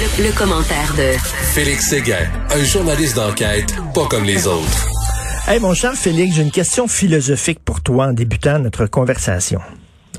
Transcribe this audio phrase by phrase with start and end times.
[0.00, 1.18] Le, commentaire de
[1.52, 4.88] Félix Séguin, un journaliste d'enquête pas comme les autres.
[5.46, 9.60] Hey, mon cher Félix, j'ai une question philosophique pour toi en débutant notre conversation.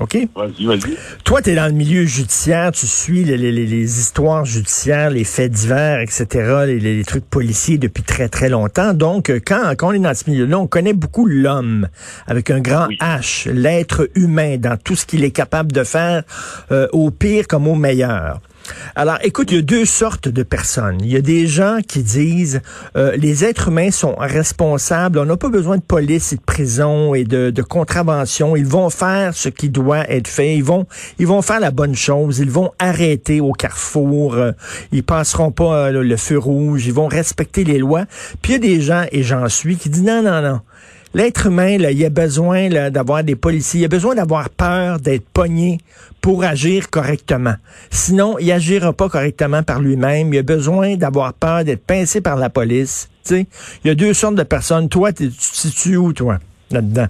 [0.00, 0.28] OK?
[0.36, 0.96] Vas-y, vas-y.
[1.24, 5.98] Toi, tu es dans le milieu judiciaire, tu suis les, histoires judiciaires, les faits divers,
[5.98, 8.94] etc., les, trucs policiers depuis très, très longtemps.
[8.94, 11.88] Donc, quand, quand on est dans ce milieu-là, on connaît beaucoup l'homme
[12.28, 16.22] avec un grand H, l'être humain dans tout ce qu'il est capable de faire,
[16.70, 18.40] euh, au pire comme au meilleur.
[18.94, 20.98] Alors, écoute, il y a deux sortes de personnes.
[21.00, 22.60] Il y a des gens qui disent
[22.96, 25.18] euh, les êtres humains sont responsables.
[25.18, 28.56] On n'a pas besoin de police et de prison et de, contravention.
[28.56, 30.56] Ils vont faire ce qui doit être fait.
[30.56, 30.86] Ils vont,
[31.18, 32.38] ils vont faire la bonne chose.
[32.38, 34.34] Ils vont arrêter au carrefour.
[34.34, 34.52] Euh,
[34.90, 36.86] ils passeront pas euh, le feu rouge.
[36.86, 38.04] Ils vont respecter les lois.
[38.42, 40.60] Puis il y a des gens, et j'en suis, qui disent non, non, non.
[41.14, 45.26] L'être humain, là, il a besoin d'avoir des policiers, il a besoin d'avoir peur d'être
[45.28, 45.78] pogné
[46.22, 47.54] pour agir correctement.
[47.90, 50.32] Sinon, il agira pas correctement par lui-même.
[50.32, 53.10] Il a besoin d'avoir peur d'être pincé par la police.
[53.22, 53.46] sais,
[53.84, 54.88] il y a deux sortes de personnes.
[54.88, 56.38] Toi, tu te situes où, toi,
[56.70, 57.08] là-dedans?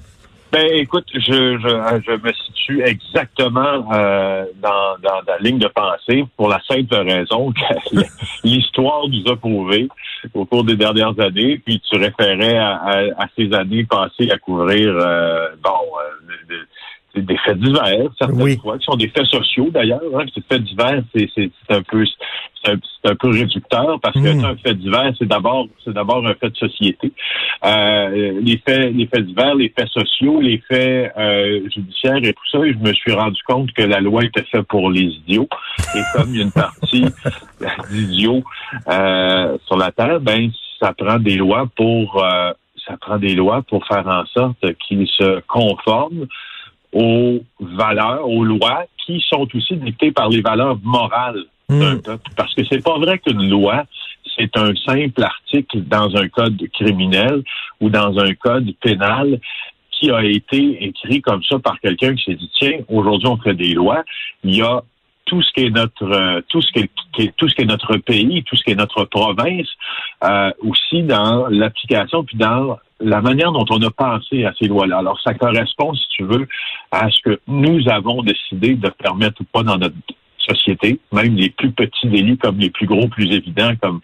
[0.50, 6.94] Ben, écoute, je, me situe exactement euh, dans, la ligne de pensée pour la simple
[6.94, 7.96] raison que
[8.44, 9.88] l'histoire nous a prouvé
[10.34, 12.82] au cours des dernières années, puis tu référais à,
[13.16, 16.54] à, ces années passées à couvrir, euh, bon, euh,
[17.20, 20.00] des faits divers, certaines fois, qui sont des faits sociaux d'ailleurs.
[20.16, 20.24] Hein.
[20.34, 22.04] Ces faits divers, c'est un peu
[22.64, 24.44] c'est un, peu réducteur parce que hmm.
[24.44, 27.12] un fait divers, c'est d'abord c'est d'abord un fait de société.
[27.64, 32.48] Euh, les faits les faits divers, les faits sociaux, les faits euh, judiciaires et tout
[32.50, 35.48] ça, et je me suis rendu compte que la loi était faite pour les idiots.
[35.94, 37.04] Et comme il y a une partie
[37.90, 38.42] d'idiots
[38.88, 42.52] euh, sur la terre, ben ça prend des lois pour euh,
[42.86, 46.26] ça prend des lois pour faire en sorte qu'ils se conforment
[46.92, 52.02] aux valeurs, aux lois qui sont aussi dictées par les valeurs morales d'un hmm.
[52.02, 52.30] peuple.
[52.36, 53.84] Parce que c'est pas vrai qu'une loi,
[54.36, 57.42] c'est un simple article dans un code criminel
[57.80, 59.40] ou dans un code pénal
[59.90, 63.54] qui a été écrit comme ça par quelqu'un qui s'est dit tiens aujourd'hui on fait
[63.54, 64.02] des lois
[64.42, 64.82] il y a
[65.26, 67.96] tout ce qui est notre euh, tout ce qui est, tout ce qui est notre
[67.98, 69.68] pays tout ce qui est notre province
[70.24, 74.98] euh, aussi dans l'application puis dans la manière dont on a pensé à ces lois-là.
[74.98, 76.46] Alors, ça correspond, si tu veux,
[76.90, 79.96] à ce que nous avons décidé de permettre ou pas dans notre
[80.38, 84.00] société, même les plus petits délits comme les plus gros, plus évidents, comme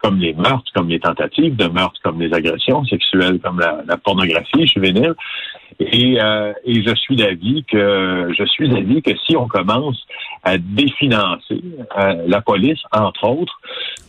[0.00, 3.96] comme les meurtres, comme les tentatives de meurtre, comme les agressions sexuelles, comme la, la
[3.96, 5.14] pornographie juvénile.
[5.80, 10.06] Et, euh, et je suis d'avis que je suis d'avis que si on commence
[10.44, 11.62] à définancer
[11.98, 13.60] euh, la police, entre autres,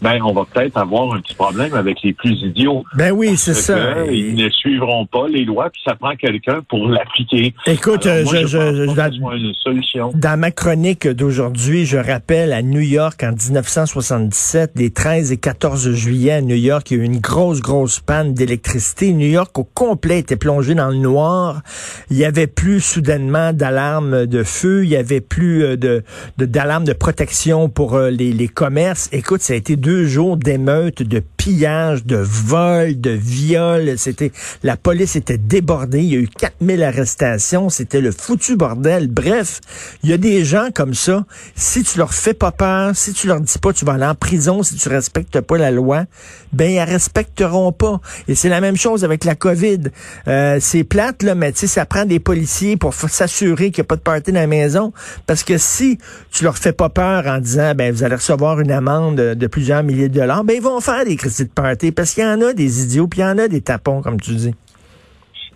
[0.02, 2.84] ben on va peut-être avoir un petit problème avec les plus idiots.
[2.96, 4.06] Ben oui, c'est ça.
[4.06, 7.54] Ils ne suivront pas les lois, puis ça prend quelqu'un pour l'appliquer.
[7.66, 10.12] Écoute, je, je, une solution.
[10.16, 15.92] dans ma chronique d'aujourd'hui, je rappelle à New York en 1977, les 13 et 14
[15.92, 19.12] juillet à New York, il y a eu une grosse, grosse panne d'électricité.
[19.14, 21.62] New York au complet était plongé dans le noir.
[22.10, 26.04] Il y avait plus soudainement d'alarmes de feu, il y avait plus euh, de
[26.38, 29.10] d'alarmes de, protection pour euh, les, les commerces.
[29.12, 33.94] Écoute, ça a été deux jours d'émeutes, de pillage, de vol, de viol.
[33.98, 34.32] C'était
[34.64, 36.02] la police était débordée.
[36.02, 37.70] Il y a eu 4000 arrestations.
[37.70, 39.08] C'était le foutu bordel.
[39.08, 39.62] Bref,
[40.04, 41.26] il y a des gens comme ça.
[41.56, 44.16] Si tu leur fais pas peur, si tu leur dis pas tu vas aller en
[44.16, 46.06] prison si tu respectes pas la loi,
[46.54, 48.00] ben ils respecteront pas.
[48.28, 49.80] Et c'est la même chose avec la COVID.
[50.28, 53.86] Euh, c'est plate là, mais tu sais ça prend des policiers pour s'assurer qu'il n'y
[53.86, 54.94] a pas de party dans la maison.
[55.28, 55.98] Parce que si
[56.32, 59.84] tu leur fais pas peur en disant ben vous allez recevoir une amende de plusieurs
[59.84, 62.42] milliers de dollars, ben ils vont faire des crises de party parce qu'il y en
[62.42, 64.56] a des idiots puis il y en a des tapons comme tu dis.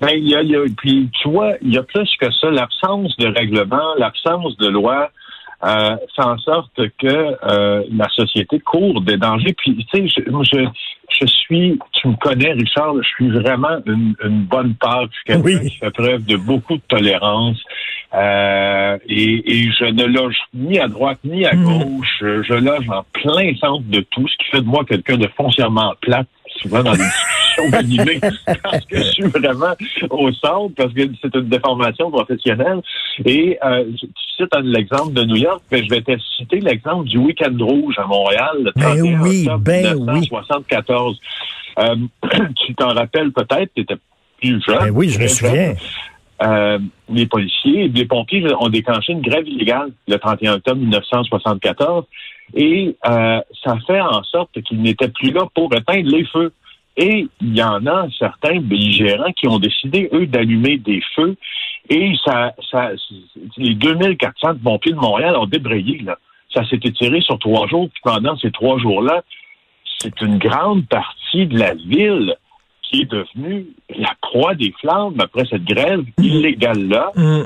[0.02, 2.52] Ben, y a, y a, puis tu vois, il y a plus que ça.
[2.52, 5.10] L'absence de règlement, l'absence de loi
[5.64, 9.56] euh, fait en sorte que euh, la société court des dangers.
[9.58, 10.68] Puis, tu sais, je, je,
[11.20, 15.06] je, suis, tu me connais, Richard, je suis vraiment une, une bonne part.
[15.06, 17.62] Je suis quelqu'un qui fait preuve de beaucoup de tolérance.
[18.14, 21.64] Euh, et, et, je ne loge ni à droite ni à hmm.
[21.64, 22.18] gauche.
[22.22, 25.94] Je, loge en plein centre de tout, ce qui fait de moi quelqu'un de foncièrement
[26.02, 26.28] plate,
[26.64, 28.20] souvent dans les discussions animées,
[28.64, 29.76] parce que je suis vraiment
[30.10, 32.82] au centre, parce que c'est une déformation professionnelle.
[33.26, 34.08] Et euh, tu
[34.38, 38.08] cites l'exemple de New York, mais je vais te citer l'exemple du Week-end rouge à
[38.08, 41.20] Montréal, le 31 ben oui, octobre ben 1974.
[41.80, 41.96] Euh,
[42.66, 43.98] tu t'en rappelles peut-être, tu étais
[44.42, 44.80] plus jeune.
[44.80, 45.76] Ben oui, je me souviens.
[46.42, 46.80] Euh,
[47.10, 52.06] les policiers et les pompiers ont déclenché une grève illégale le 31 octobre 1974
[52.56, 56.52] et euh, ça fait en sorte qu'ils n'étaient plus là pour éteindre les feux.
[56.96, 61.36] Et il y en a certains belligérants qui ont décidé, eux, d'allumer des feux.
[61.90, 62.92] Et ça, ça,
[63.58, 66.18] les 2400 pompiers de Montréal ont débrayé, là.
[66.54, 67.90] ça s'est étiré sur trois jours.
[67.90, 69.24] Puis pendant ces trois jours-là,
[70.00, 72.36] c'est une grande partie de la ville
[72.94, 77.12] qui est devenue la proie des flammes après cette grève illégale-là.
[77.16, 77.44] Mm.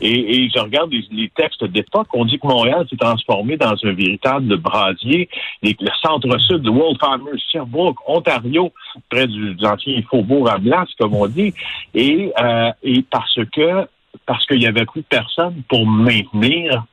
[0.00, 4.56] Et, je regarde les, textes d'époque, on dit que Montréal s'est transformé dans un véritable
[4.56, 5.28] brasier.
[5.62, 8.72] le centre-sud de Farmers, Sherbrooke, Ontario,
[9.10, 11.52] près du, ancien faubourg à Blas, comme on dit.
[11.94, 13.86] Et, euh, et parce que
[14.24, 16.84] parce qu'il y avait plus de personnes pour maintenir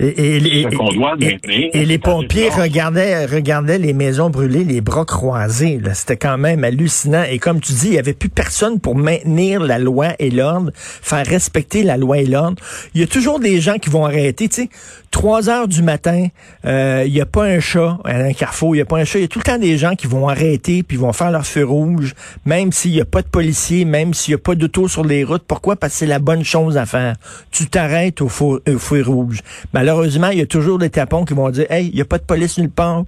[0.00, 5.80] et, les pompiers regardaient, regardaient les maisons brûlées, les bras croisés.
[5.94, 7.24] C'était quand même hallucinant.
[7.24, 10.70] Et comme tu dis, il n'y avait plus personne pour maintenir la loi et l'ordre,
[10.74, 12.62] faire respecter la loi et l'ordre.
[12.94, 14.48] Il y a toujours des gens qui vont arrêter.
[14.48, 14.68] Tu sais,
[15.10, 16.28] 3 heures du matin,
[16.64, 19.04] euh, il n'y a pas un chat à un carrefour, il n'y a pas un
[19.04, 19.18] chat.
[19.18, 21.46] Il y a tout le temps des gens qui vont arrêter puis vont faire leur
[21.46, 22.14] feu rouge,
[22.44, 25.24] même s'il n'y a pas de policiers, même s'il n'y a pas d'auto sur les
[25.24, 25.44] routes.
[25.46, 25.76] Pourquoi?
[25.76, 27.16] Parce que c'est la bonne chose à faire.
[27.50, 29.40] Tu t'arrêtes au feu rouge.
[29.78, 32.18] Malheureusement, il y a toujours des tapons qui vont dire, hey, il n'y a pas
[32.18, 33.04] de police nulle part.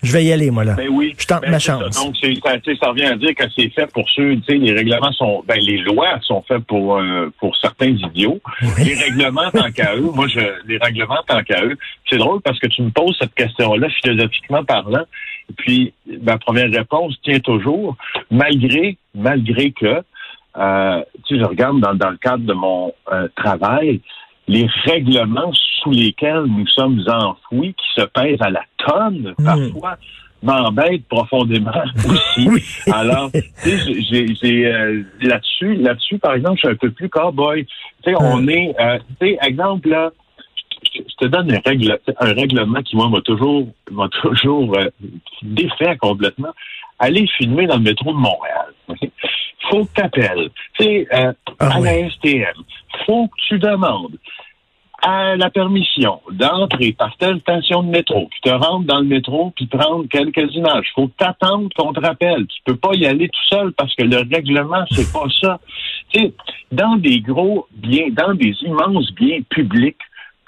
[0.00, 0.74] Je vais y aller, moi, là.
[0.74, 1.12] Ben oui.
[1.18, 2.00] Je tente ben ma chance.
[2.00, 2.28] Donc, ça,
[2.80, 5.58] ça revient à dire que c'est fait pour ceux, tu sais, les règlements sont, ben,
[5.58, 8.40] les lois sont faites pour, euh, pour certains idiots.
[8.78, 10.38] Les règlements, tant qu'à eux, moi, je,
[10.68, 11.76] les règlements, tant qu'à eux.
[12.08, 15.02] C'est drôle parce que tu me poses cette question-là, philosophiquement parlant.
[15.50, 17.96] Et puis, ma première réponse tient toujours,
[18.30, 20.00] malgré, malgré que,
[20.58, 24.00] euh, tu sais, je regarde dans, dans le cadre de mon euh, travail,
[24.52, 25.52] les règlements
[25.82, 29.44] sous lesquels nous sommes enfouis, qui se pèsent à la tonne hmm.
[29.44, 29.96] parfois,
[30.42, 31.70] m'embêtent profondément
[32.08, 32.48] aussi.
[32.92, 37.64] Alors, tu sais, j'ai euh, là-dessus, là-dessus, par exemple, je suis un peu plus cowboy.
[37.64, 40.10] Tu sais, on est, euh, tu sais, exemple là,
[40.94, 44.88] je te donne un, règle, un règlement qui moi m'a toujours, m'a toujours euh,
[45.42, 46.52] défait complètement.
[46.98, 48.72] Aller filmer dans le métro de Montréal.
[49.70, 50.50] Faut que tu appelles.
[50.78, 52.54] Tu sais, euh, ah à la STM.
[53.06, 54.16] Faut que tu demandes
[55.02, 59.52] à la permission d'entrer par telle station de métro, puis te rendre dans le métro,
[59.56, 60.86] puis prendre quelques images.
[60.94, 62.46] faut t'attendre qu'on te rappelle.
[62.46, 65.58] Tu peux pas y aller tout seul parce que le règlement, c'est pas ça.
[66.10, 66.32] Tu sais,
[66.70, 69.98] dans des gros biens, dans des immenses biens publics,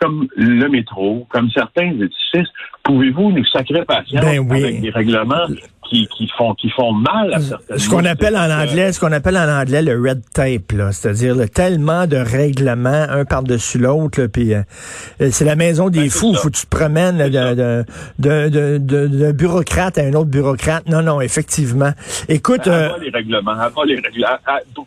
[0.00, 2.52] comme le métro, comme certains édifices,
[2.84, 5.46] pouvez-vous nous sacrer patience ben avec des règlements
[5.88, 9.12] qui, qui, font qui font mal à certaines Ce qu'on appelle en anglais, ce qu'on
[9.12, 14.54] appelle en anglais le red tape, là, c'est-à-dire tellement de règlements un par-dessus l'autre, puis
[14.54, 14.62] euh,
[15.30, 16.34] c'est la maison des ben, fous.
[16.34, 17.54] Faut que tu te promènes d'un
[18.18, 20.88] de, de, bureaucrate à un autre bureaucrate.
[20.88, 21.90] Non, non, effectivement.
[22.28, 23.54] Écoute, ben, euh, les règlements,
[23.86, 24.38] les règlements,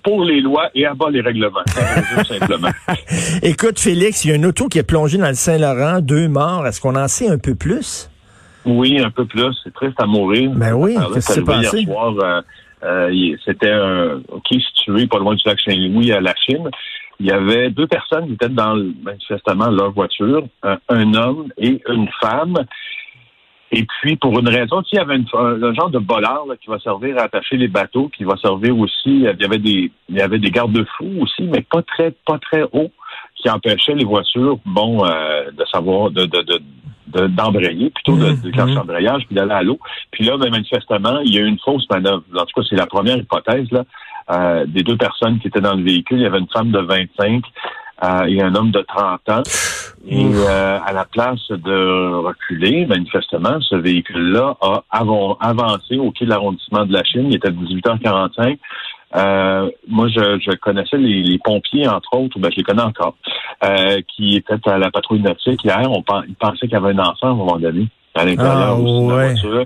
[0.04, 1.64] pour les lois et bas les règlements.
[2.28, 2.70] simplement.
[3.44, 6.66] Écoute, Félix, il y a une auto qui est plongée dans le Saint-Laurent, deux morts.
[6.68, 7.87] Est-ce qu'on en sait un peu plus?
[8.68, 9.56] Oui, un peu plus.
[9.64, 10.52] C'est triste à mourir.
[10.52, 11.80] Ben oui, qu'est-ce qui s'est passé?
[11.80, 12.42] Hier soir, euh,
[12.84, 16.70] euh, c'était un qui situé pas loin du lac Saint-Louis à la Chine.
[17.20, 22.08] Il y avait deux personnes qui étaient dans manifestement leur voiture, un, homme et une
[22.22, 22.58] femme.
[23.72, 27.18] Et puis, pour une raison, il y avait un, genre de bolard qui va servir
[27.18, 28.94] à attacher les bateaux, qui va servir aussi.
[29.08, 32.64] Il y avait des, il y avait des garde-fous aussi, mais pas très, pas très
[32.72, 32.92] hauts,
[33.38, 36.62] qui empêchaient les voitures, bon, euh, de savoir, de, de, de
[37.08, 39.18] d'embrayer, plutôt de, mmh, de mmh.
[39.26, 39.80] puis d'aller à l'eau.
[40.12, 42.24] Puis là, ben, manifestement, il y a eu une fausse manœuvre.
[42.36, 43.84] En tout cas, c'est la première hypothèse là,
[44.32, 46.18] euh, des deux personnes qui étaient dans le véhicule.
[46.18, 47.44] Il y avait une femme de 25
[48.04, 49.44] euh, et un homme de 30 ans.
[50.08, 56.30] Et euh, à la place de reculer, manifestement, ce véhicule-là a avancé au quai de
[56.30, 57.28] l'arrondissement de la Chine.
[57.30, 58.58] Il était à 18h45.
[59.16, 63.16] Euh, moi, je, je connaissais les, pompiers, entre autres, ben, je les connais encore,
[63.64, 65.90] euh, qui étaient à la patrouille nautique hier.
[65.90, 68.82] On ils pensaient qu'il y avait un enfant à un moment donné à l'intérieur ah,
[68.82, 69.66] de la voiture.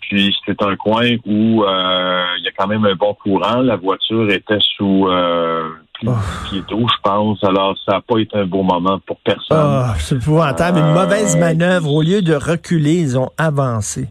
[0.00, 3.60] Puis c'était un coin où euh, il y a quand même un bon courant.
[3.60, 5.68] La voiture était sous euh,
[6.06, 6.10] oh.
[6.48, 7.42] pied d'eau, je pense.
[7.44, 9.58] Alors, ça n'a pas été un beau moment pour personne.
[9.60, 10.78] Oh, c'est épouvantable.
[10.78, 11.92] Une mauvaise manœuvre.
[11.92, 14.08] Au lieu de reculer, ils ont avancé.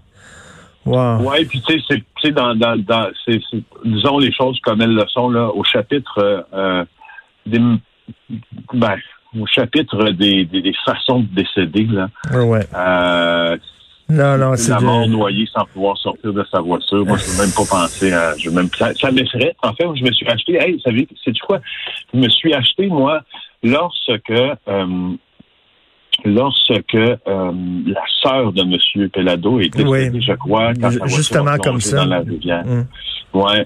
[0.88, 1.22] Wow.
[1.22, 3.42] Ouais, puis tu sais, c'est dans, dans, dans c'est,
[3.84, 6.86] disons les choses comme elles le sont là au chapitre euh,
[7.46, 7.60] des
[8.74, 8.96] ben,
[9.38, 12.08] au chapitre des, des, façons de décéder là.
[12.34, 12.66] Ouais.
[12.74, 13.58] Euh,
[14.10, 17.06] non, non, c'est la mort noyée sans pouvoir sortir de sa voiture.
[17.06, 18.38] Moi, je veux même pas penser à.
[18.38, 19.54] Je même ça, ça m'effraie.
[19.62, 20.56] En fait, je me suis acheté.
[20.56, 21.60] Hey, savez, c'est du quoi?
[22.14, 23.22] Je me suis acheté moi
[23.62, 25.18] lorsque euh,
[26.26, 27.52] lorsque euh,
[27.86, 29.10] la sœur de M.
[29.10, 31.98] Pelado était décédée, je crois, quand justement comme ça.
[31.98, 32.66] Dans la rivière.
[32.66, 32.86] Mm.
[33.34, 33.66] Ouais.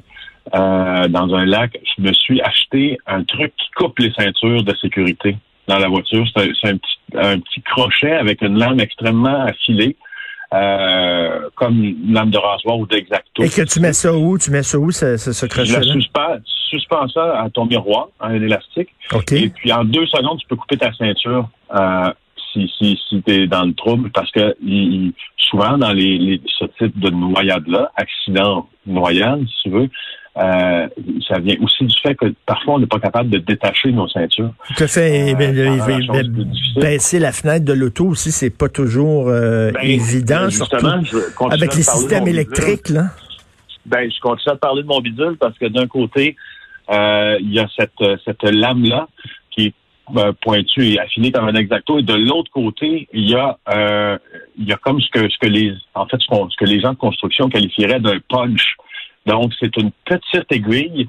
[0.55, 4.75] Euh, dans un lac, je me suis acheté un truc qui coupe les ceintures de
[4.81, 6.25] sécurité dans la voiture.
[6.35, 9.95] C'est un, petit, un petit crochet avec une lame extrêmement affilée.
[10.53, 13.41] Euh, comme une lame de rasoir ou d'exacto.
[13.41, 14.37] Et que tu mets ça où?
[14.37, 15.79] Tu mets ça où, ce, ce, crochet-là?
[15.81, 18.89] Je suspends, suspends ça à ton miroir, un élastique.
[19.13, 19.31] OK.
[19.31, 21.47] Et puis, en deux secondes, tu peux couper ta ceinture.
[21.73, 22.11] Euh,
[22.51, 26.41] si, si, si tu es dans le trouble, parce que il, souvent dans les, les,
[26.59, 29.89] ce type de noyade-là, accident noyade, si tu veux,
[30.37, 30.87] euh,
[31.27, 34.53] ça vient aussi du fait que parfois on n'est pas capable de détacher nos ceintures.
[34.77, 35.33] Tout à fait.
[35.33, 36.23] Euh,
[36.79, 40.87] baisser la fenêtre de l'auto aussi, c'est pas toujours euh, ben, évident, surtout
[41.49, 42.89] avec les systèmes électriques.
[42.89, 43.07] Là.
[43.85, 46.37] Ben, je continue à parler de mon bidule parce que d'un côté,
[46.89, 49.07] il y a cette, cette lame-là
[50.13, 51.99] ben, pointue et affinée comme un exacto.
[51.99, 54.17] Et de l'autre côté, il y a euh,
[54.57, 56.79] il y a comme ce que ce que les en fait ce, ce que les
[56.79, 58.75] gens de construction qualifieraient d'un punch.
[59.25, 61.07] Donc, c'est une petite aiguille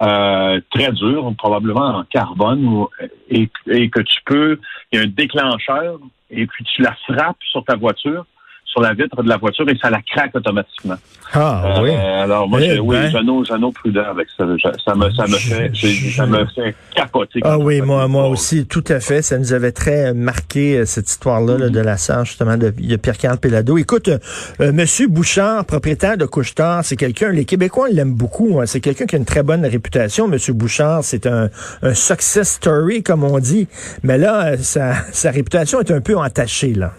[0.00, 2.86] euh, très dure, probablement en carbone,
[3.30, 4.60] et, et, que tu peux,
[4.92, 5.98] il y a un déclencheur,
[6.30, 8.24] et puis tu la frappes sur ta voiture
[8.68, 10.96] sur la vitre de la voiture et ça la craque automatiquement.
[11.32, 11.90] Ah euh, oui.
[11.94, 13.44] Alors moi, eh oui, ben.
[13.44, 14.44] j'en prudent avec ça.
[14.84, 15.70] Ça me, ça me fait,
[16.14, 17.40] ça me fait capoter.
[17.44, 19.22] Ah oui, moi, moi aussi, tout à fait.
[19.22, 22.96] Ça nous avait très marqué euh, cette histoire-là là, de la sœur justement de, de
[22.96, 23.76] Pierre-Carl Pelado.
[23.78, 27.30] Écoute, euh, Monsieur Bouchard, propriétaire de Couchetard, c'est quelqu'un.
[27.30, 28.60] Les Québécois l'aiment beaucoup.
[28.60, 28.66] Hein.
[28.66, 30.28] C'est quelqu'un qui a une très bonne réputation.
[30.28, 31.50] Monsieur Bouchard, c'est un,
[31.82, 33.68] un success story comme on dit.
[34.02, 36.92] Mais là, sa, sa réputation est un peu entachée là.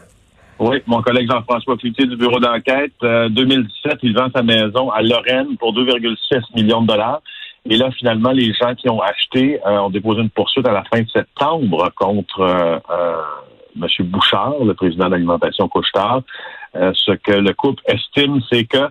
[0.60, 5.02] Oui, mon collègue Jean-François Cloutier du bureau d'enquête, 2017, euh, il vend sa maison à
[5.02, 7.22] Lorraine pour 2,6 millions de dollars.
[7.70, 10.84] Et là, finalement, les gens qui ont acheté euh, ont déposé une poursuite à la
[10.94, 13.22] fin de septembre contre euh, euh
[13.82, 13.88] M.
[14.08, 16.24] Bouchard, le président d'alimentation Couchetard.
[16.74, 18.90] ce que le couple estime, c'est que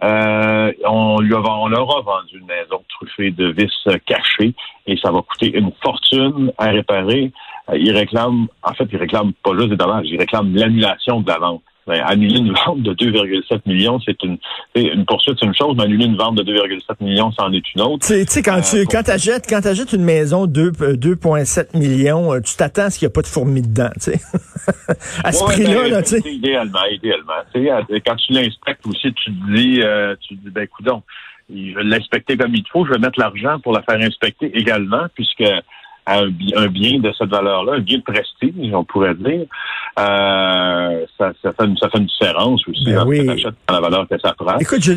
[0.00, 3.72] on, lui a, on leur a vendu une maison truffée de vis
[4.06, 4.54] cachées
[4.86, 7.32] et ça va coûter une fortune à réparer.
[7.70, 11.28] Euh, il réclame, en fait, il réclame pas juste des dommages, il réclame l'annulation de
[11.28, 11.62] la vente.
[11.86, 14.36] Ben, annuler une vente de 2,7 millions, c'est une,
[14.74, 17.80] une poursuite, c'est une chose, mais annuler une vente de 2,7 millions, c'en est une
[17.80, 18.06] autre.
[18.06, 22.38] Tu sais, quand tu, euh, quand t'achètes, quand t'achètes une maison de 2,7 euh, millions,
[22.42, 24.20] tu t'attends à ce qu'il n'y a pas de fourmis dedans, tu sais.
[25.24, 26.30] à ce prix-là, ben, là, tu sais.
[26.30, 27.32] Idéalement, idéalement.
[27.54, 29.80] Tu sais, quand tu l'inspectes aussi, tu te dis,
[30.20, 31.02] tu te dis, ben, coudons,
[31.48, 35.06] je vais l'inspecter comme il faut, je vais mettre l'argent pour la faire inspecter également,
[35.14, 35.44] puisque
[36.08, 39.46] un, bien de cette valeur-là, un bien de prestige, on pourrait dire,
[39.98, 43.44] euh, ça, fait une, ça fait une différence aussi ben oui.
[43.68, 44.58] la valeur que ça prend.
[44.58, 44.92] Écoute, je,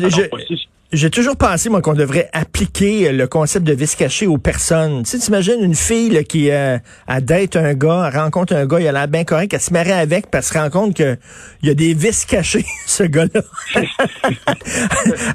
[0.92, 5.04] j'ai toujours pensé, moi, qu'on devrait appliquer le concept de vis caché aux personnes.
[5.04, 6.76] Tu sais, t'imagines une fille qui euh,
[7.22, 9.92] date un gars, elle rencontre un gars, il a l'air bien correct, elle se marie
[9.92, 11.18] avec, puis elle se rend compte qu'il
[11.62, 13.40] y a des vis cachés, ce gars-là.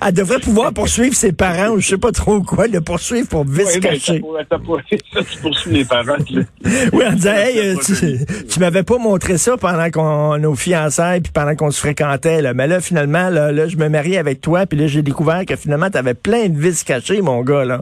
[0.06, 3.44] elle devrait pouvoir poursuivre ses parents, ou je sais pas trop quoi, le poursuivre pour
[3.44, 4.22] vis cachés.
[4.90, 6.18] tu poursuis les parents.
[6.94, 7.76] oui, en disant, hey, euh,
[8.48, 12.54] tu, m'avais pas montré ça pendant qu'on nos fiançailles, puis pendant qu'on se fréquentait, là.
[12.54, 15.56] mais là, finalement, là, là je me marie avec toi, puis là, j'ai découvert que
[15.56, 17.66] finalement, tu avais plein de vis cachées, mon gars.
[17.66, 17.82] Là.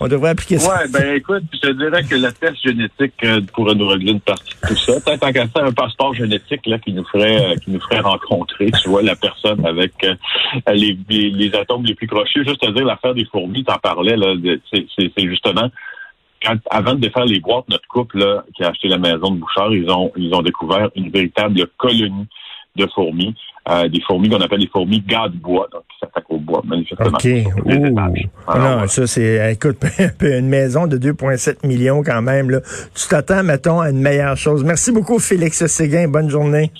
[0.00, 0.74] On devrait appliquer ça.
[0.74, 4.54] Ouais, ben écoute, je dirais que le test génétique euh, pourrait nous régler une partie
[4.62, 5.00] de tout ça.
[5.00, 8.70] Tant qu'à faire un passeport génétique là, qui nous ferait euh, qui nous ferait rencontrer,
[8.82, 10.14] tu vois, la personne avec euh,
[10.74, 12.44] les, atomes les plus crochus.
[12.44, 14.34] Juste à dire, l'affaire des fourmis, t'en parlais, là,
[14.72, 15.70] c'est justement
[16.44, 19.72] quand, avant de défaire les boîtes, notre couple qui a acheté la maison de Bouchard,
[19.72, 22.26] ils ont ils ont découvert une véritable colonie
[22.76, 23.34] de fourmis.
[23.70, 26.62] Euh, des fourmis qu'on appelle des fourmis gaz de bois, donc qui s'attaquent au bois,
[26.64, 27.10] manifestement.
[27.12, 28.56] OK.
[28.58, 29.76] non, ça, c'est, écoute,
[30.20, 32.60] une maison de 2,7 millions quand même, là.
[32.92, 34.64] Tu t'attends, mettons, à une meilleure chose.
[34.64, 36.08] Merci beaucoup, Félix Séguin.
[36.08, 36.72] Bonne journée.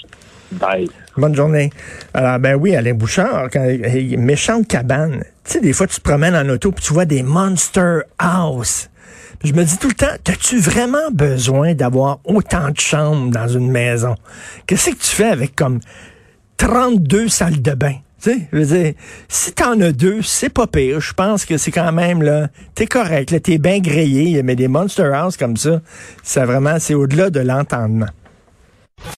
[0.50, 0.90] Bye.
[1.16, 1.70] Bonne journée.
[2.14, 3.64] Alors, ben oui, Alain Bouchard, quand,
[4.18, 5.22] méchante cabane.
[5.44, 8.90] Tu sais, des fois, tu te promènes en auto puis tu vois des Monster House.
[9.44, 13.70] Je me dis tout le temps, as-tu vraiment besoin d'avoir autant de chambres dans une
[13.70, 14.14] maison?
[14.66, 15.80] Qu'est-ce que tu fais avec comme
[16.58, 17.94] 32 salles de bain?
[18.22, 18.92] Tu sais, je veux dire,
[19.28, 21.00] si t'en as deux, c'est pas pire.
[21.00, 24.68] Je pense que c'est quand même, là, t'es correct, là, t'es bien grillé, mais des
[24.68, 25.80] Monster House comme ça,
[26.22, 28.06] ça vraiment, c'est au-delà de l'entendement.